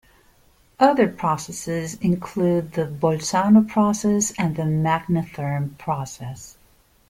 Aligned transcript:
Other 0.79 1.07
processes 1.07 1.93
include 2.01 2.71
the 2.71 2.85
Bolzano 2.87 3.69
process 3.69 4.33
and 4.39 4.55
the 4.55 4.63
magnetherm 4.63 5.77
process. 5.77 6.57